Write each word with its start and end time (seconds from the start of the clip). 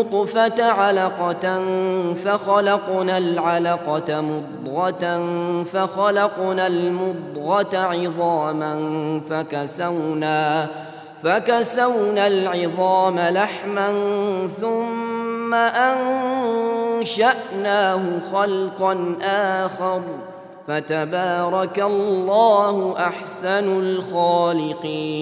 النطفة 0.00 0.64
علقة 0.64 1.64
فخلقنا 2.14 3.18
العلقة 3.18 4.20
مضغة 4.20 5.24
فخلقنا 5.62 6.66
المضغة 6.66 7.76
عظاما 7.78 9.20
فكسونا 9.30 10.68
فكسونا 11.22 12.26
العظام 12.26 13.18
لحما 13.18 13.92
ثم 14.46 15.54
أنشأناه 16.94 18.18
خلقا 18.32 19.16
آخر. 19.64 20.02
فتبارك 20.68 21.78
الله 21.78 22.94
أحسن 22.98 23.80
الخالقين. 23.80 25.16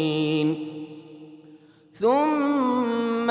ثم 1.93 3.31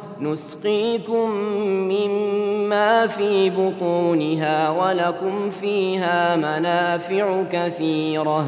نسقيكم 0.21 1.29
مما 1.65 3.07
في 3.07 3.49
بطونها 3.49 4.69
ولكم 4.69 5.49
فيها 5.49 6.35
منافع 6.35 7.43
كثيرة 7.51 8.45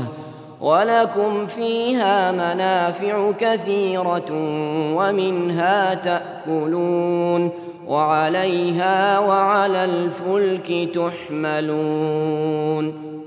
ولكم 0.61 1.45
فيها 1.45 2.31
منافع 2.31 3.31
كثيرة 3.31 4.31
ومنها 4.95 5.93
تأكلون 5.93 7.51
وعليها 7.87 9.19
وعلى 9.19 9.85
الفلك 9.85 10.89
تحملون. 10.95 12.33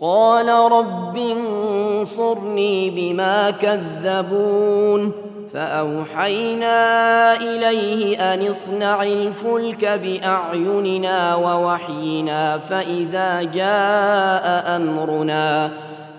قال 0.00 0.48
رب 0.72 1.16
انصرني 1.16 2.90
بما 2.90 3.50
كذبون 3.50 5.12
فأوحينا 5.52 6.76
إليه 7.34 8.34
أن 8.34 8.46
اصنع 8.46 9.02
الفلك 9.02 9.84
بأعيننا 9.84 11.34
ووحينا 11.34 12.58
فإذا 12.58 13.42
جاء 13.42 14.76
أمرنا 14.76 15.70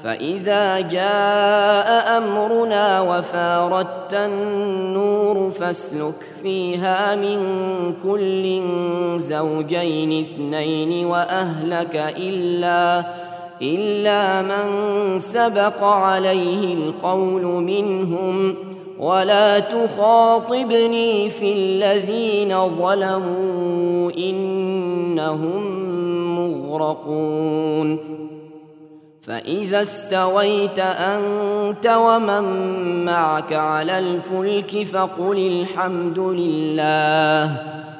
فإذا 0.03 0.79
جاء 0.79 2.18
أمرنا 2.18 3.01
وفاردت 3.01 4.13
النور 4.13 5.51
فاسلك 5.51 6.25
فيها 6.41 7.15
من 7.15 7.39
كل 8.03 8.62
زوجين 9.19 10.21
اثنين 10.21 11.06
وأهلك 11.06 11.95
إلا 12.18 13.03
إلا 13.62 14.42
من 14.42 15.19
سبق 15.19 15.83
عليه 15.83 16.74
القول 16.74 17.44
منهم 17.44 18.56
ولا 19.00 19.59
تخاطبني 19.59 21.30
في 21.30 21.54
الذين 21.54 22.69
ظلموا 22.69 24.12
إنهم 24.18 25.77
مغرقون. 26.39 28.18
فإذا 29.21 29.81
استويت 29.81 30.80
أنت 30.80 31.88
ومن 31.88 32.45
معك 33.06 33.53
على 33.53 34.00
الفلك 34.00 34.83
فقل 34.83 35.38
الحمد 35.38 36.19
لله. 36.19 37.57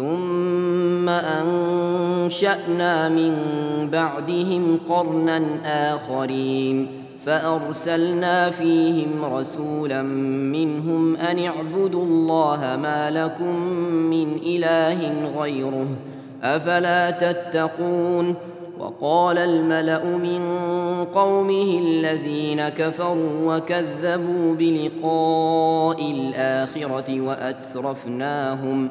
ثم 0.00 1.08
انشانا 1.08 3.08
من 3.08 3.34
بعدهم 3.92 4.78
قرنا 4.88 5.40
اخرين 5.94 6.86
فارسلنا 7.20 8.50
فيهم 8.50 9.24
رسولا 9.24 10.02
منهم 10.52 11.16
ان 11.16 11.38
اعبدوا 11.38 12.04
الله 12.04 12.78
ما 12.82 13.10
لكم 13.10 13.56
من 14.10 14.38
اله 14.46 15.28
غيره 15.40 15.86
افلا 16.42 17.10
تتقون 17.10 18.34
وقال 18.78 19.38
الملا 19.38 20.04
من 20.04 20.42
قومه 21.04 21.80
الذين 21.86 22.68
كفروا 22.68 23.56
وكذبوا 23.56 24.54
بلقاء 24.54 26.10
الاخره 26.10 27.20
واترفناهم 27.20 28.90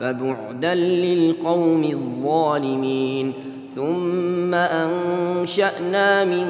فبعدا 0.00 0.74
للقوم 0.74 1.84
الظالمين 1.84 3.32
ثم 3.74 4.54
أنشأنا 4.54 6.24
من 6.24 6.46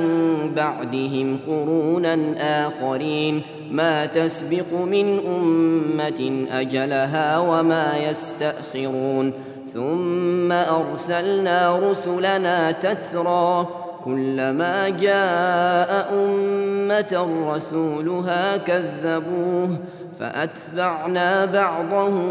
بعدهم 0.57 1.39
قرونا 1.47 2.35
آخرين 2.67 3.43
ما 3.71 4.07
تسبق 4.07 4.73
من 4.73 5.19
أمة 5.27 6.47
أجلها 6.51 7.39
وما 7.39 7.99
يستأخرون 7.99 9.33
ثم 9.75 10.53
أرسلنا 10.53 11.79
رسلنا 11.91 12.73
تترى 12.73 13.67
كلما 14.05 14.89
جاء 14.89 16.15
أمة 16.15 17.29
رسولها 17.55 18.57
كذبوه 18.57 19.79
فأتبعنا 20.21 21.45
بعضهم 21.45 22.31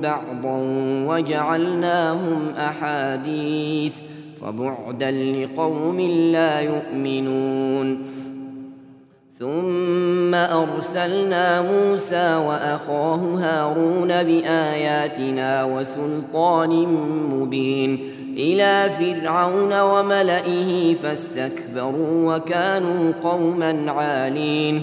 بعضا 0.00 0.58
وجعلناهم 1.08 2.48
أحاديث 2.58 3.94
فبعدا 4.42 5.10
لقوم 5.10 6.00
لا 6.00 6.60
يؤمنون. 6.60 8.14
ثم 9.38 10.34
أرسلنا 10.34 11.62
موسى 11.62 12.34
وأخاه 12.36 13.16
هارون 13.16 14.08
بآياتنا 14.08 15.64
وسلطان 15.64 16.70
مبين 17.32 18.10
إلى 18.36 18.90
فرعون 18.98 19.80
وملئه 19.80 20.94
فاستكبروا 20.94 22.36
وكانوا 22.36 23.12
قوما 23.22 23.92
عالين. 23.92 24.82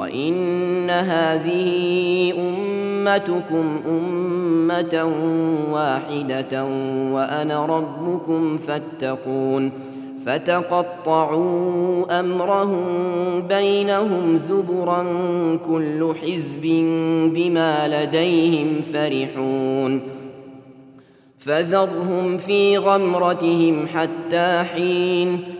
وإن 0.00 0.90
هذه 0.90 2.32
أمتكم 2.38 3.80
أمة 3.88 5.14
واحدة 5.72 6.64
وأنا 7.12 7.66
ربكم 7.66 8.58
فاتقون 8.58 9.72
فتقطعوا 10.26 12.20
أمرهم 12.20 12.82
بينهم 13.48 14.36
زبرا 14.36 15.02
كل 15.68 16.14
حزب 16.22 16.62
بما 17.34 17.88
لديهم 17.88 18.80
فرحون 18.92 20.02
فذرهم 21.38 22.38
في 22.38 22.76
غمرتهم 22.76 23.86
حتى 23.86 24.62
حين 24.74 25.59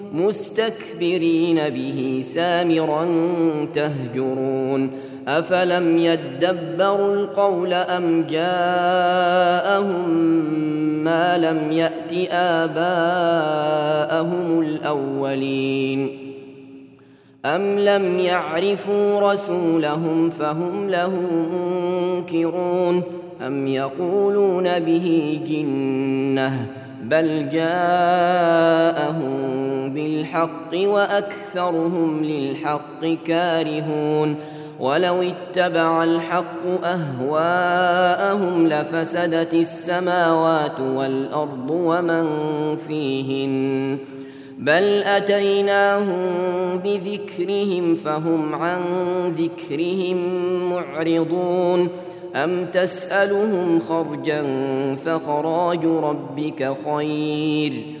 مستكبرين 0.13 1.69
به 1.69 2.19
سامرا 2.21 3.07
تهجرون. 3.73 4.91
أفلم 5.27 5.97
يدبروا 5.97 7.15
القول 7.15 7.73
أم 7.73 8.25
جاءهم 8.29 10.09
ما 11.03 11.37
لم 11.37 11.71
يأت 11.71 12.13
آباءهم 12.31 13.01
الأولين؟ 14.61 16.17
أم 17.45 17.79
لم 17.79 18.19
يعرفوا 18.19 19.31
رسولهم 19.31 20.29
فهم 20.29 20.89
له 20.89 21.19
منكرون؟ 21.51 23.03
أم 23.47 23.67
يقولون 23.67 24.79
به 24.79 25.39
جنة 25.47 26.65
بل 27.03 27.49
جاءهم 27.49 29.60
بالحق 29.93 30.73
وأكثرهم 30.73 32.23
للحق 32.23 33.05
كارهون 33.25 34.35
ولو 34.79 35.21
اتبع 35.21 36.03
الحق 36.03 36.65
أهواءهم 36.83 38.67
لفسدت 38.67 39.53
السماوات 39.53 40.79
والأرض 40.79 41.71
ومن 41.71 42.25
فيهن 42.75 43.97
بل 44.57 45.03
أتيناهم 45.03 46.19
بذكرهم 46.77 47.95
فهم 47.95 48.55
عن 48.55 48.81
ذكرهم 49.27 50.17
معرضون 50.69 51.89
أم 52.35 52.65
تسألهم 52.65 53.79
خرجا 53.79 54.43
فخراج 54.95 55.85
ربك 55.85 56.73
خير 56.85 58.00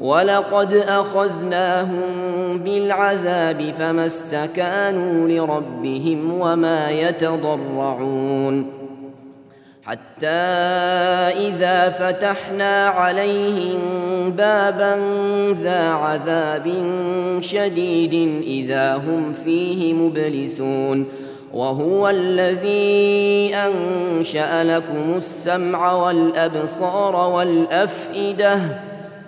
ولقد 0.00 0.74
أخذناهم 0.74 2.58
بالعذاب 2.58 3.74
فما 3.78 4.06
استكانوا 4.06 5.28
لربهم 5.28 6.40
وما 6.40 6.90
يتضرعون 6.90 8.70
حتى 9.82 10.26
إذا 11.48 11.90
فتحنا 11.90 12.86
عليهم 12.86 13.80
بابا 14.30 15.00
ذا 15.62 15.88
عذاب 15.88 16.72
شديد 17.40 18.42
إذا 18.42 18.96
هم 18.96 19.32
فيه 19.32 19.94
مبلسون 19.94 21.06
وهو 21.54 22.08
الذي 22.08 23.54
أنشأ 23.54 24.64
لكم 24.64 25.14
السمع 25.16 25.92
والأبصار 25.92 27.30
والأفئدة 27.30 28.58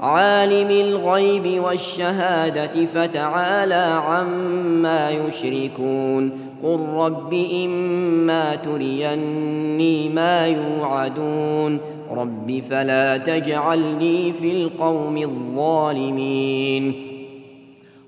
عالم 0.00 0.70
الغيب 0.70 1.64
والشهادة 1.64 2.86
فتعالى 2.86 4.00
عما 4.06 5.10
يشركون. 5.10 6.30
قل 6.62 6.80
رب 6.94 7.32
إما 7.64 8.54
تريني 8.54 10.08
ما 10.08 10.46
يوعدون. 10.46 11.80
رب 12.10 12.62
فلا 12.70 13.16
تجعلني 13.16 14.32
في 14.32 14.52
القوم 14.52 15.16
الظالمين. 15.16 16.94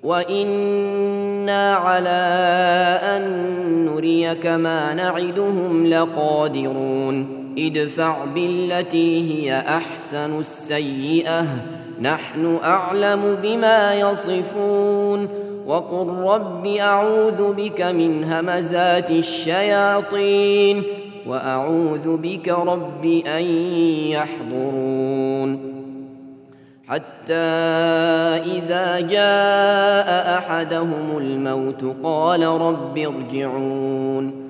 وإنا 0.03 1.75
على 1.75 2.39
أن 3.03 3.23
نريك 3.87 4.47
ما 4.47 4.95
نعدهم 4.95 5.87
لقادرون. 5.87 7.40
ادفع 7.59 8.25
بالتي 8.25 9.33
هي 9.33 9.59
أحسن 9.59 10.39
السيئة. 10.39 11.47
نحن 12.01 12.59
أعلم 12.65 13.39
بما 13.43 13.95
يصفون. 13.95 15.29
وقل 15.67 16.09
رب 16.09 16.67
أعوذ 16.67 17.53
بك 17.53 17.81
من 17.81 18.25
همزات 18.25 19.11
الشياطين. 19.11 20.83
وأعوذ 21.27 22.17
بك 22.17 22.49
رب 22.49 23.05
أن 23.27 23.45
يحضرون. 24.09 25.71
حتى 26.87 27.35
إذا 28.45 29.01
جاء 29.01 30.39
أحدهم 30.39 31.19
الموت 31.19 31.97
قال 32.03 32.43
رب 32.43 32.99
ارجعون. 32.99 34.50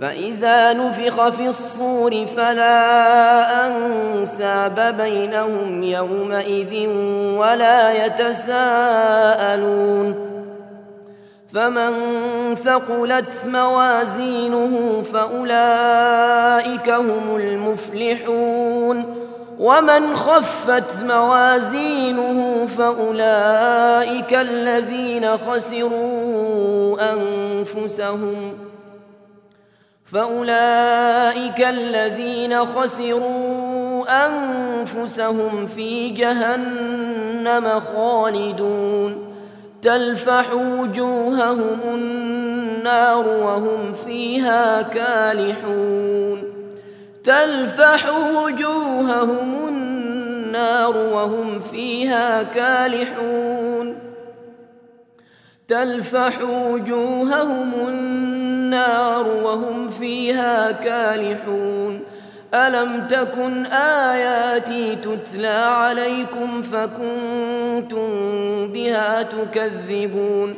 فإذا 0.00 0.72
نفخ 0.72 1.28
في 1.28 1.48
الصور 1.48 2.26
فلا 2.26 3.66
أنساب 3.66 4.96
بينهم 4.98 5.82
يومئذ 5.82 6.88
ولا 7.38 8.06
يتساءلون 8.06 9.56
فمن 11.54 11.94
ثقلت 12.54 13.46
موازينه 13.46 15.02
فأولئك 15.12 16.90
هم 16.90 17.36
المفلحون 17.36 19.26
ومن 19.58 20.14
خفت 20.14 21.04
موازينه 21.04 22.66
فأولئك 22.78 24.34
الذين 24.34 25.36
خسروا 25.36 26.96
أنفسهم 27.12 28.52
فأولئك 30.12 31.60
الذين 31.60 32.64
خسروا 32.64 34.04
أنفسهم 34.26 35.66
في 35.66 36.10
جهنم 36.10 37.80
خالدون 37.80 39.36
تلفح 39.82 40.54
وجوههم 40.54 41.78
النار 41.94 43.28
وهم 43.28 43.92
فيها 43.92 44.82
كالحون 44.82 46.42
تلفح 47.24 48.10
وجوههم 48.34 49.68
النار 49.68 50.96
وهم 50.96 51.60
فيها 51.60 52.42
كالحون 52.42 54.05
تلفح 55.68 56.42
وجوههم 56.42 57.72
النار 57.88 59.26
وهم 59.44 59.88
فيها 59.88 60.72
كالحون. 60.72 62.02
ألم 62.54 63.06
تكن 63.06 63.66
آياتي 63.66 64.96
تتلى 64.96 65.48
عليكم 65.48 66.62
فكنتم 66.62 68.08
بها 68.72 69.22
تكذبون؟ 69.22 70.54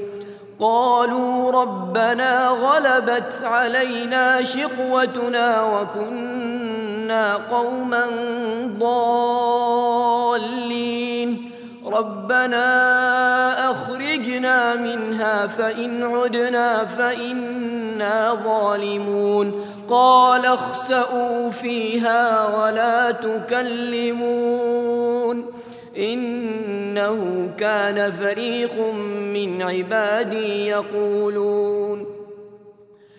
قالوا 0.60 1.50
ربنا 1.50 2.48
غلبت 2.48 3.34
علينا 3.42 4.42
شقوتنا 4.42 5.62
وكنا 5.62 7.36
قوما 7.36 8.06
ضالين. 8.78 10.18
ربنا 11.94 13.70
أخرجنا 13.70 14.74
منها 14.74 15.46
فإن 15.46 16.02
عدنا 16.02 16.84
فإنا 16.84 18.34
ظالمون. 18.44 19.66
قال 19.88 20.46
اخسأوا 20.46 21.50
فيها 21.50 22.46
ولا 22.56 23.10
تكلمون. 23.10 24.48
إنه 25.98 27.50
كان 27.58 28.12
فريق 28.12 28.80
من 29.34 29.62
عبادي 29.62 30.66
يقولون. 30.66 32.17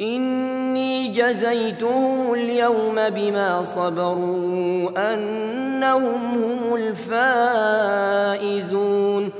إني 0.00 1.08
جزيتهم 1.08 2.34
اليوم 2.34 3.08
بما 3.08 3.62
صبروا 3.62 5.14
أنهم 5.14 6.44
هم 6.44 6.74
الفائزون. 8.34 9.32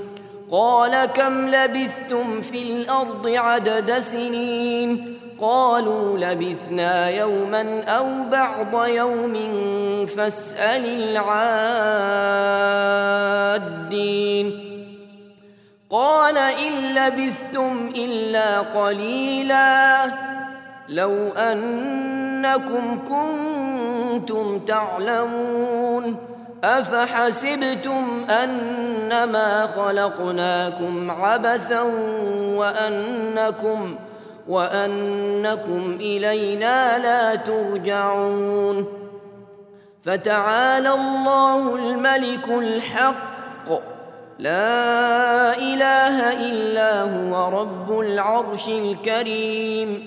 قال 0.50 1.04
كم 1.04 1.48
لبثتم 1.48 2.40
في 2.40 2.62
الأرض 2.62 3.26
عدد 3.26 3.98
سنين؟ 3.98 5.16
قالوا 5.40 6.18
لبثنا 6.18 7.08
يوما 7.10 7.82
أو 7.84 8.06
بعض 8.32 8.86
يوم 8.86 9.36
فاسأل 10.06 10.84
العادين. 13.64 14.70
قال 15.90 16.36
إن 16.38 16.94
لبثتم 16.94 17.92
إلا 17.96 18.60
قليلا. 18.60 20.04
لو 20.90 21.28
أنكم 21.28 22.98
كنتم 23.08 24.58
تعلمون 24.58 26.16
أفحسبتم 26.64 28.24
أنما 28.30 29.66
خلقناكم 29.66 31.10
عبثا 31.10 31.80
وأنكم 32.56 33.96
وأنكم 34.48 35.98
إلينا 36.00 36.98
لا 36.98 37.34
ترجعون 37.34 38.86
فتعالى 40.02 40.94
الله 40.94 41.76
الملك 41.76 42.48
الحق. 42.48 43.68
لا 44.38 45.58
إله 45.58 46.32
إلا 46.50 47.02
هو 47.02 47.60
رب 47.60 48.00
العرش 48.00 48.68
الكريم. 48.68 50.06